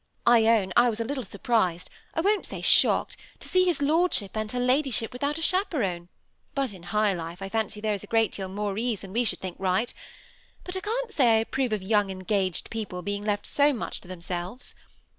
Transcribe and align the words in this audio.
I 0.25 0.47
own 0.47 0.73
I 0.75 0.89
was 0.89 0.99
a 0.99 1.03
little 1.03 1.23
surprised— 1.23 1.87
I 2.15 2.21
won't 2.21 2.47
say 2.47 2.63
shocked— 2.63 3.17
to 3.39 3.47
see 3.47 3.65
his 3.65 3.83
lordship 3.83 4.35
and 4.35 4.51
her 4.51 4.59
ladyship 4.59 5.13
without 5.13 5.37
a 5.37 5.43
chape 5.43 5.75
ron; 5.75 6.09
but 6.55 6.73
in 6.73 6.81
high 6.89 7.13
life 7.13 7.39
I 7.39 7.49
fancy 7.49 7.81
there 7.81 7.93
is 7.93 8.03
a 8.03 8.07
great 8.07 8.31
deal 8.31 8.49
more 8.49 8.75
ease 8.79 9.01
than 9.01 9.13
we 9.13 9.23
should 9.23 9.41
think 9.41 9.57
right. 9.59 9.93
But 10.63 10.75
I 10.75 10.79
can't 10.79 11.11
say 11.11 11.35
I 11.37 11.41
approve 11.41 11.71
of 11.71 11.83
young 11.83 12.09
engaged 12.09 12.71
people 12.71 13.03
being 13.03 13.23
left 13.23 13.45
so 13.45 13.73
much 13.73 14.01
to 14.01 14.07
themselves. 14.07 14.73